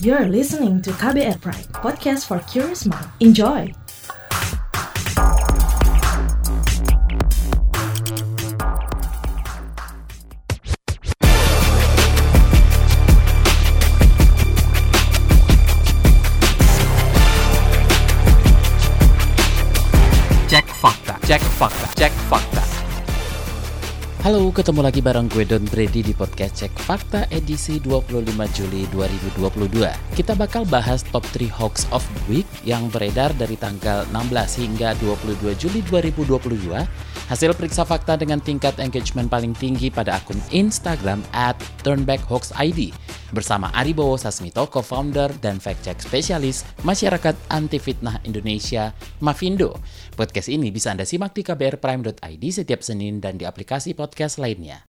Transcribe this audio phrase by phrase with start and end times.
[0.00, 3.04] You're listening to KBR Pride, podcast for curious mind.
[3.18, 3.74] Enjoy!
[20.46, 22.77] Cek fakta, cek fakta, cek fakta.
[24.18, 29.78] Halo, ketemu lagi bareng gue Don Brady di podcast Cek Fakta edisi 25 Juli 2022.
[30.18, 34.98] Kita bakal bahas top 3 hoax of the week yang beredar dari tanggal 16 hingga
[34.98, 36.34] 22 Juli 2022.
[37.30, 41.54] Hasil periksa fakta dengan tingkat engagement paling tinggi pada akun Instagram at
[41.86, 42.90] turnbackhoaxid
[43.30, 49.76] bersama Aribowo Sasmito, co-founder dan fact-check spesialis Masyarakat Anti Fitnah Indonesia, Mafindo.
[50.16, 54.07] Podcast ini bisa Anda simak di kbrprime.id setiap Senin dan di aplikasi podcast
[54.38, 54.88] lainnya.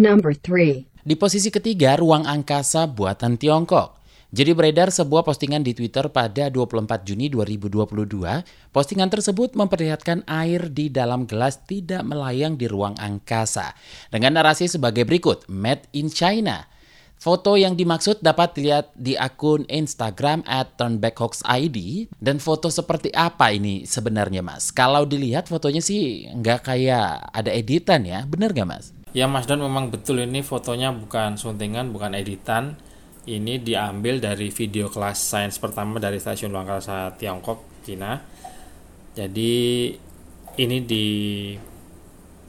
[0.00, 1.04] Number 3.
[1.04, 3.99] Di posisi ketiga, ruang angkasa buatan Tiongkok.
[4.30, 7.90] Jadi beredar sebuah postingan di Twitter pada 24 Juni 2022.
[8.70, 13.74] Postingan tersebut memperlihatkan air di dalam gelas tidak melayang di ruang angkasa.
[14.06, 16.62] Dengan narasi sebagai berikut, Made in China.
[17.18, 22.08] Foto yang dimaksud dapat dilihat di akun Instagram at turnbackhoaxid.
[22.22, 24.70] Dan foto seperti apa ini sebenarnya mas?
[24.70, 28.94] Kalau dilihat fotonya sih nggak kayak ada editan ya, bener nggak mas?
[29.10, 32.78] Ya Mas Don memang betul ini fotonya bukan suntingan, bukan editan.
[33.30, 38.18] Ini diambil dari video kelas sains pertama dari stasiun luar angkasa Tiongkok, Cina.
[39.14, 39.86] Jadi
[40.58, 41.06] ini di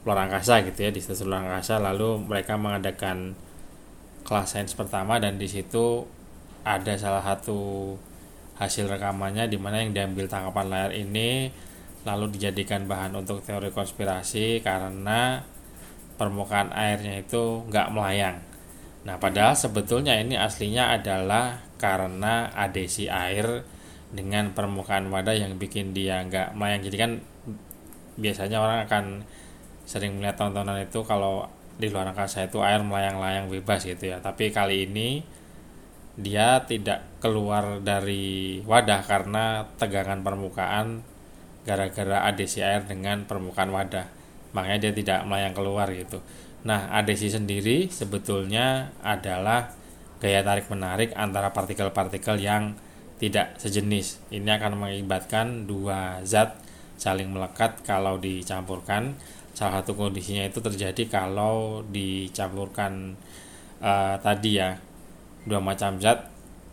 [0.02, 1.78] luar angkasa gitu ya, di stasiun luar angkasa.
[1.78, 3.38] Lalu mereka mengadakan
[4.26, 6.02] kelas sains pertama dan di situ
[6.66, 7.94] ada salah satu
[8.58, 11.50] hasil rekamannya di mana yang diambil tangkapan layar ini
[12.02, 15.46] lalu dijadikan bahan untuk teori konspirasi karena
[16.18, 18.51] permukaan airnya itu nggak melayang.
[19.02, 23.66] Nah, padahal sebetulnya ini aslinya adalah karena adesi air
[24.14, 26.86] dengan permukaan wadah yang bikin dia nggak melayang.
[26.86, 27.12] Jadi kan
[28.14, 29.04] biasanya orang akan
[29.82, 34.22] sering melihat tontonan itu kalau di luar angkasa itu air melayang-layang bebas gitu ya.
[34.22, 35.26] Tapi kali ini
[36.14, 41.00] dia tidak keluar dari wadah karena tegangan permukaan
[41.64, 44.06] gara-gara adesi air dengan permukaan wadah
[44.52, 46.20] makanya dia tidak melayang keluar gitu.
[46.62, 49.74] Nah, adesi sendiri sebetulnya adalah
[50.22, 52.78] gaya tarik menarik antara partikel-partikel yang
[53.18, 54.22] tidak sejenis.
[54.30, 56.58] Ini akan mengakibatkan dua zat
[56.98, 59.18] saling melekat kalau dicampurkan.
[59.54, 63.18] Salah satu kondisinya itu terjadi kalau dicampurkan
[63.82, 64.78] uh, tadi ya
[65.42, 66.30] dua macam zat.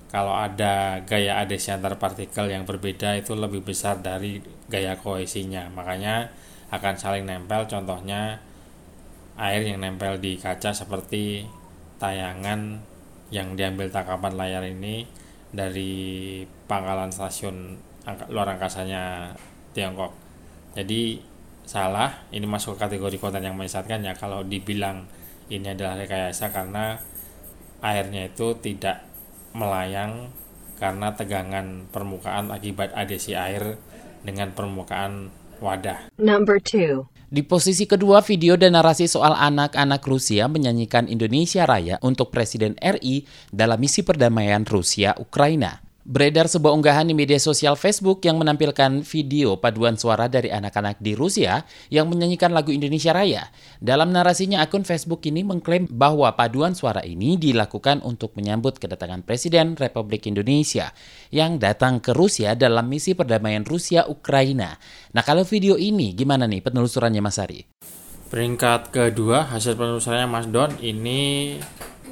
[0.10, 5.70] Kalau ada gaya adesi antar partikel yang berbeda itu lebih besar dari gaya kohesinya.
[5.70, 6.34] Makanya
[6.74, 8.42] akan saling nempel contohnya
[9.40, 11.48] air yang nempel di kaca seperti
[11.98, 12.84] tayangan
[13.32, 15.08] yang diambil tangkapan layar ini
[15.50, 17.80] dari pangkalan stasiun
[18.30, 19.34] luar angkasanya
[19.72, 20.14] Tiongkok
[20.76, 21.22] jadi
[21.64, 25.06] salah ini masuk kategori konten yang menyesatkan ya kalau dibilang
[25.50, 26.98] ini adalah rekayasa karena
[27.82, 29.06] airnya itu tidak
[29.54, 30.30] melayang
[30.78, 33.76] karena tegangan permukaan akibat adesi air
[34.24, 36.08] dengan permukaan wadah.
[36.16, 37.19] Number 2.
[37.30, 43.22] Di posisi kedua, video dan narasi soal anak-anak Rusia menyanyikan Indonesia Raya untuk Presiden RI
[43.54, 45.89] dalam misi perdamaian Rusia-Ukraina.
[46.08, 51.12] Beredar sebuah unggahan di media sosial Facebook yang menampilkan video paduan suara dari anak-anak di
[51.12, 53.52] Rusia yang menyanyikan lagu Indonesia Raya.
[53.84, 59.76] Dalam narasinya, akun Facebook ini mengklaim bahwa paduan suara ini dilakukan untuk menyambut kedatangan Presiden
[59.76, 60.96] Republik Indonesia
[61.36, 64.80] yang datang ke Rusia dalam misi perdamaian Rusia-Ukraina.
[65.12, 67.68] Nah, kalau video ini gimana nih penelusurannya Mas Ari?
[68.32, 71.58] Peringkat kedua hasil penelusurannya Mas Don ini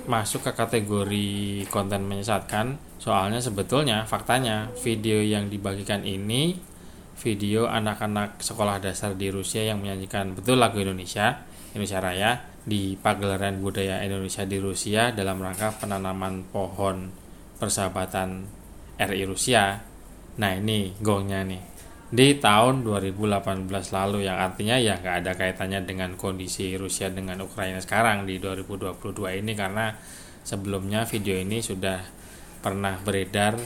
[0.08, 6.58] masuk ke kategori konten menyesatkan Soalnya sebetulnya faktanya video yang dibagikan ini
[7.18, 12.32] video anak-anak sekolah dasar di Rusia yang menyanyikan betul lagu Indonesia, Indonesia Raya
[12.68, 17.10] di pagelaran budaya Indonesia di Rusia dalam rangka penanaman pohon
[17.58, 18.44] persahabatan
[19.00, 19.82] RI Rusia.
[20.38, 21.77] Nah ini gongnya nih
[22.08, 27.84] di tahun 2018 lalu yang artinya ya nggak ada kaitannya dengan kondisi Rusia dengan Ukraina
[27.84, 29.92] sekarang di 2022 ini karena
[30.48, 32.00] sebelumnya video ini sudah
[32.64, 33.60] pernah beredar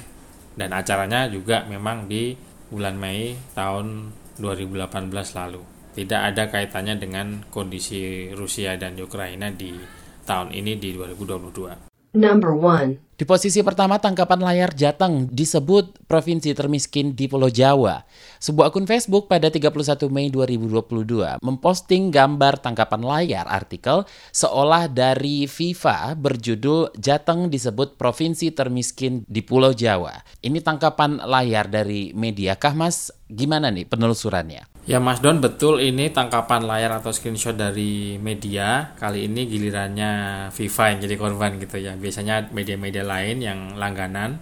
[0.58, 2.34] dan acaranya juga memang di
[2.74, 4.10] bulan Mei tahun
[4.42, 5.62] 2018 lalu.
[5.92, 9.76] Tidak ada kaitannya dengan kondisi Rusia dan Ukraina di
[10.24, 11.92] tahun ini di 2022.
[12.16, 13.11] Number 1.
[13.22, 18.02] Di posisi pertama tangkapan layar Jateng disebut provinsi termiskin di Pulau Jawa.
[18.42, 26.18] Sebuah akun Facebook pada 31 Mei 2022 memposting gambar tangkapan layar artikel seolah dari FIFA
[26.18, 30.18] berjudul Jateng disebut provinsi termiskin di Pulau Jawa.
[30.42, 33.14] Ini tangkapan layar dari media kah Mas?
[33.30, 34.71] Gimana nih penelusurannya?
[34.81, 38.98] Ya Mas Don betul ini tangkapan layar atau screenshot dari media.
[38.98, 40.12] Kali ini gilirannya
[40.50, 41.94] FIFA yang jadi korban gitu ya.
[41.94, 44.42] Biasanya media-media lain yang langganan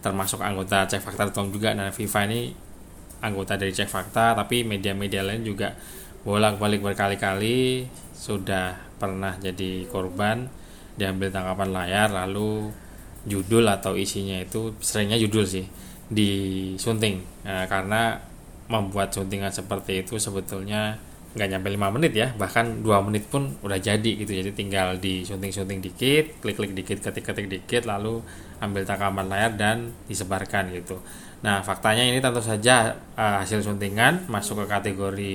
[0.00, 1.76] termasuk anggota cek fakta Tom juga.
[1.76, 2.48] Dan FIFA ini
[3.20, 5.76] anggota dari cek fakta tapi media-media lain juga
[6.24, 7.84] bolak-balik berkali-kali
[8.16, 10.48] sudah pernah jadi korban.
[10.96, 12.72] Diambil tangkapan layar lalu
[13.28, 15.68] judul atau isinya itu seringnya judul sih
[16.08, 17.20] disunting.
[17.44, 18.32] Nah, karena
[18.68, 20.96] membuat suntingan seperti itu sebetulnya
[21.34, 22.28] nggak nyampe 5 menit ya.
[22.32, 24.30] Bahkan dua menit pun udah jadi gitu.
[24.30, 28.22] Jadi tinggal di sunting-sunting dikit klik-klik dikit ketik-ketik dikit lalu
[28.62, 31.02] ambil takaman layar dan disebarkan gitu.
[31.42, 35.32] Nah faktanya ini tentu saja uh, hasil suntingan masuk ke kategori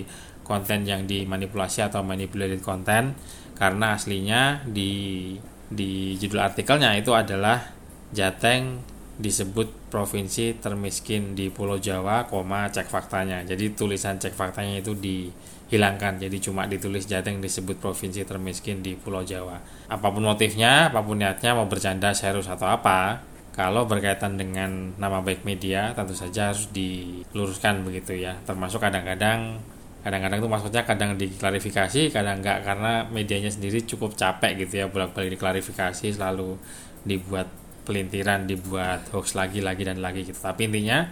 [0.48, 3.14] konten yang dimanipulasi atau manipulated content
[3.54, 5.36] karena aslinya di
[5.70, 7.62] di judul artikelnya itu adalah
[8.10, 8.82] Jateng
[9.20, 13.44] disebut provinsi termiskin di Pulau Jawa, koma cek faktanya.
[13.44, 16.24] Jadi tulisan cek faktanya itu dihilangkan.
[16.24, 19.60] Jadi cuma ditulis Jateng disebut provinsi termiskin di Pulau Jawa.
[19.92, 23.20] Apa pun motifnya, apa pun niatnya mau bercanda serius atau apa,
[23.52, 28.40] kalau berkaitan dengan nama baik media tentu saja harus diluruskan begitu ya.
[28.48, 29.60] Termasuk kadang-kadang
[30.00, 35.36] kadang-kadang itu maksudnya kadang diklarifikasi, kadang enggak karena medianya sendiri cukup capek gitu ya bolak-balik
[35.36, 36.56] diklarifikasi selalu
[37.04, 37.52] dibuat
[37.90, 41.10] pelintiran dibuat hoax lagi lagi dan lagi gitu tapi intinya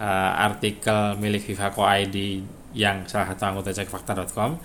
[0.00, 2.40] uh, artikel milik Vivako ID
[2.72, 4.56] yang salah satu anggota cekfakta.com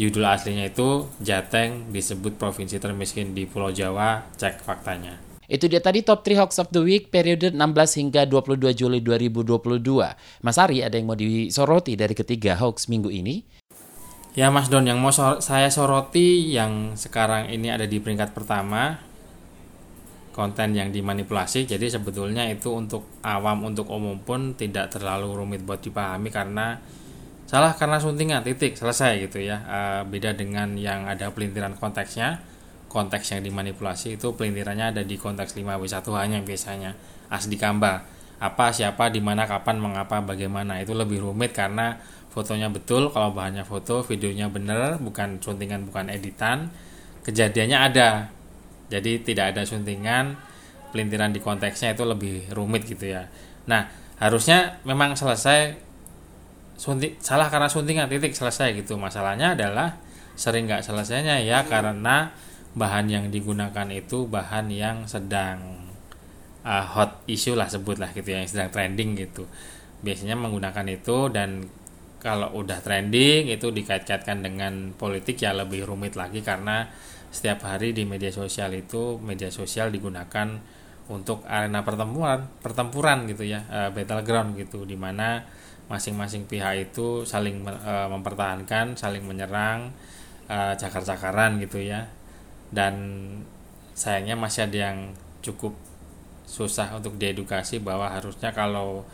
[0.00, 6.00] judul aslinya itu Jateng disebut provinsi termiskin di Pulau Jawa cek faktanya itu dia tadi
[6.00, 9.84] top 3 hoax of the week periode 16 hingga 22 Juli 2022.
[10.40, 13.44] Mas Ari, ada yang mau disoroti dari ketiga hoax minggu ini?
[14.34, 18.98] Ya Mas Don, yang mau saya soroti yang sekarang ini ada di peringkat pertama
[20.34, 25.78] konten yang dimanipulasi jadi sebetulnya itu untuk awam untuk umum pun tidak terlalu rumit buat
[25.78, 26.82] dipahami karena
[27.44, 29.62] salah karena suntingan titik selesai gitu ya.
[29.62, 29.78] E,
[30.08, 32.40] beda dengan yang ada pelintiran konteksnya.
[32.88, 36.94] Konteks yang dimanipulasi itu pelintirannya ada di konteks 5W1 hanya biasanya.
[37.30, 38.06] Asli kamba.
[38.38, 40.78] Apa siapa di mana kapan mengapa bagaimana.
[40.78, 41.98] Itu lebih rumit karena
[42.30, 46.70] fotonya betul kalau bahannya foto videonya bener bukan suntingan bukan editan.
[47.26, 48.08] Kejadiannya ada
[48.88, 50.36] jadi tidak ada suntingan
[50.94, 53.26] pelintiran di konteksnya itu lebih rumit gitu ya.
[53.66, 53.90] Nah
[54.22, 55.74] harusnya memang selesai
[56.78, 58.94] suntik salah karena suntingan titik selesai gitu.
[58.94, 59.98] Masalahnya adalah
[60.34, 62.30] sering nggak selesainya ya karena
[62.74, 65.90] bahan yang digunakan itu bahan yang sedang
[66.66, 69.46] uh, hot issue lah sebutlah gitu ya yang sedang trending gitu.
[70.02, 71.66] Biasanya menggunakan itu dan
[72.24, 76.88] kalau udah trending itu dikait-kaitkan dengan politik ya lebih rumit lagi karena
[77.34, 80.54] setiap hari di media sosial itu media sosial digunakan
[81.10, 85.42] untuk arena pertempuran pertempuran gitu ya uh, battleground gitu di mana
[85.90, 89.92] masing-masing pihak itu saling uh, mempertahankan saling menyerang
[90.48, 92.08] uh, cakar-cakaran gitu ya.
[92.72, 92.94] Dan
[93.94, 94.98] sayangnya masih ada yang
[95.44, 95.76] cukup
[96.44, 99.04] susah untuk diedukasi bahwa harusnya kalau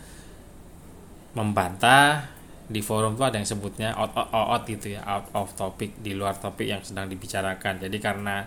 [1.34, 2.26] membantah
[2.70, 6.14] di forum tuh ada yang sebutnya out, out, out gitu ya out of topic di
[6.14, 7.82] luar topik yang sedang dibicarakan.
[7.82, 8.46] Jadi karena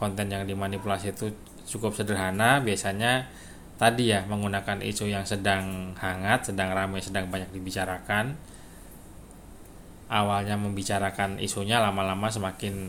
[0.00, 1.28] konten yang dimanipulasi itu
[1.68, 3.28] cukup sederhana biasanya
[3.76, 8.34] tadi ya menggunakan isu yang sedang hangat sedang ramai sedang banyak dibicarakan
[10.08, 12.88] awalnya membicarakan isunya lama-lama semakin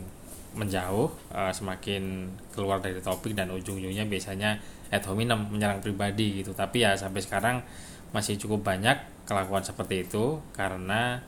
[0.55, 4.57] menjauh uh, semakin keluar dari topik dan ujung-ujungnya biasanya
[4.89, 6.57] ad hominem menyerang pribadi gitu.
[6.57, 7.61] Tapi ya sampai sekarang
[8.09, 8.97] masih cukup banyak
[9.29, 11.21] kelakuan seperti itu karena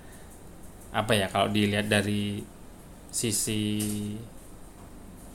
[0.91, 2.41] apa ya kalau dilihat dari
[3.13, 3.61] sisi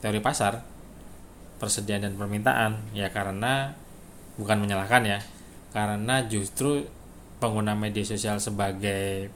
[0.02, 0.60] teori pasar
[1.56, 3.72] persediaan dan permintaan ya karena
[4.36, 5.18] bukan menyalahkan ya
[5.72, 6.84] karena justru
[7.40, 9.28] pengguna media sosial sebagai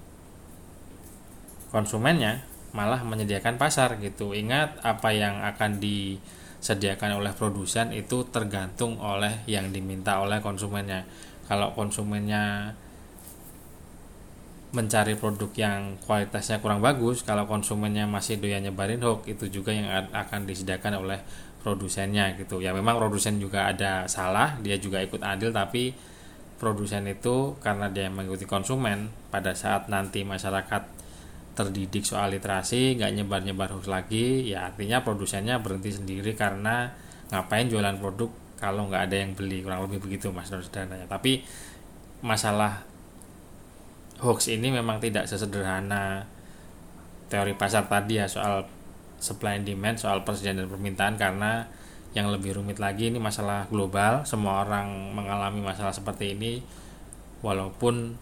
[1.70, 4.32] konsumennya malah menyediakan pasar gitu.
[4.34, 11.06] Ingat apa yang akan disediakan oleh produsen itu tergantung oleh yang diminta oleh konsumennya
[11.46, 12.74] kalau konsumennya
[14.70, 19.90] mencari produk yang kualitasnya kurang bagus kalau konsumennya masih doyan nyebarin hoax itu juga yang
[20.14, 21.18] akan disediakan oleh
[21.60, 22.62] produsennya gitu.
[22.62, 25.90] Ya memang produsen juga ada salah dia juga ikut adil tapi
[26.62, 31.00] produsen itu karena dia mengikuti konsumen pada saat nanti masyarakat
[31.58, 36.94] terdidik soal literasi nggak nyebar-nyebar hoax lagi ya artinya produsennya berhenti sendiri karena
[37.34, 38.30] ngapain jualan produk
[38.60, 41.42] kalau nggak ada yang beli kurang lebih begitu mas saudara tapi
[42.20, 42.84] masalah
[44.20, 46.28] hoax ini memang tidak sesederhana.
[47.30, 48.66] Teori pasar tadi ya soal
[49.20, 51.68] supply and demand soal persediaan dan permintaan karena
[52.10, 54.26] yang lebih rumit lagi ini masalah global.
[54.28, 56.60] Semua orang mengalami masalah seperti ini
[57.40, 58.18] walaupun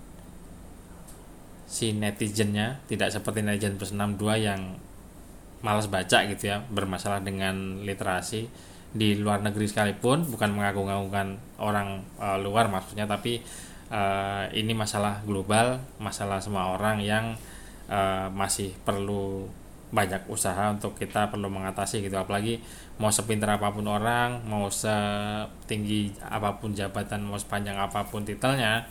[1.68, 4.78] si netizennya tidak seperti netizen plus 62 yang
[5.58, 8.46] malas baca gitu ya bermasalah dengan literasi
[8.92, 13.44] di luar negeri sekalipun bukan mengagung-agungkan orang uh, luar maksudnya tapi
[13.92, 17.36] uh, ini masalah global masalah semua orang yang
[17.92, 19.48] uh, masih perlu
[19.88, 22.16] banyak usaha untuk kita perlu mengatasi gitu.
[22.20, 22.60] Apalagi
[23.00, 28.84] mau sepintar apa pun orang mau setinggi apa pun jabatan mau sepanjang apa pun titelnya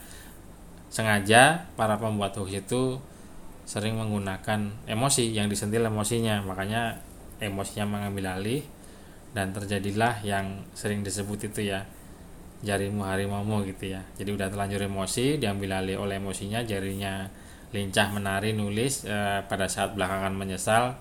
[0.89, 2.97] sengaja para pembuat hoax itu
[3.67, 6.41] sering menggunakan emosi yang disentil emosinya.
[6.41, 6.97] Makanya
[7.37, 8.65] emosinya mengambil alih
[9.35, 11.83] dan terjadilah yang sering disebut itu ya
[12.65, 14.01] jarimu harimaumu gitu ya.
[14.17, 17.29] Jadi udah terlanjur emosi diambil alih oleh emosinya jarinya
[17.69, 20.95] lincah menari nulis e, pada saat belakangan menyesal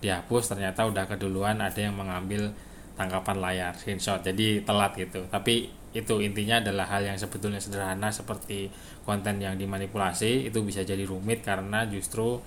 [0.00, 2.54] dihapus ternyata udah keduluan ada yang mengambil
[2.96, 4.24] tangkapan layar screenshot.
[4.24, 5.26] Jadi telat gitu.
[5.28, 8.72] Tapi itu intinya adalah hal yang sebetulnya sederhana seperti
[9.04, 12.40] konten yang dimanipulasi itu bisa jadi rumit karena justru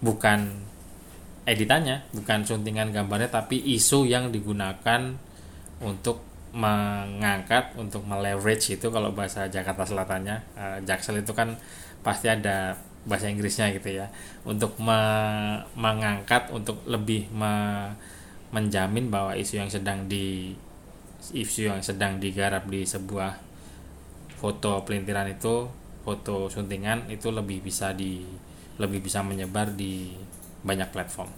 [0.00, 0.48] bukan
[1.44, 5.12] editannya bukan suntingan gambarnya tapi isu yang digunakan
[5.84, 6.24] untuk
[6.54, 10.38] mengangkat untuk meleverage itu kalau bahasa Jakarta Selatannya.
[10.54, 11.58] Uh, Jaksel itu kan
[12.06, 14.06] pasti ada bahasa Inggrisnya gitu ya.
[14.46, 14.96] Untuk me
[15.74, 17.52] mengangkat untuk lebih me
[18.54, 20.54] menjamin bahwa isu yang sedang di
[21.34, 23.34] isu yang sedang digarap di sebuah
[24.38, 25.66] foto pelintiran itu
[26.06, 28.22] foto suntingan itu lebih bisa di
[28.78, 30.14] lebih bisa menyebar di
[30.64, 31.30] banyak platform.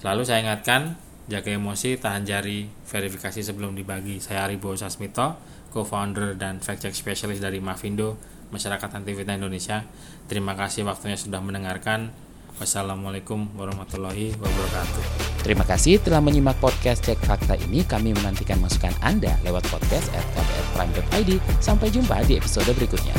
[0.00, 0.96] Selalu saya ingatkan
[1.30, 4.20] jaga emosi, tahan jari, verifikasi sebelum dibagi.
[4.20, 5.38] Saya Aribo Sasmito,
[5.72, 8.16] co-founder dan fact check specialist dari Mavindo,
[8.52, 9.84] Masyarakat Anti Fitnah Indonesia.
[10.28, 12.12] Terima kasih waktunya sudah mendengarkan.
[12.54, 15.02] Wassalamualaikum warahmatullahi wabarakatuh.
[15.42, 17.82] Terima kasih telah menyimak podcast Cek Fakta ini.
[17.82, 21.42] Kami menantikan masukan Anda lewat podcast at kbrprime.id.
[21.58, 23.16] Sampai jumpa di episode berikutnya.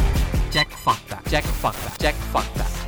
[0.55, 2.84] Cek fakta, cek fakta, cek fakta.